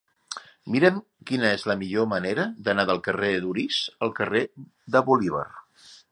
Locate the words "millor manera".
1.81-2.45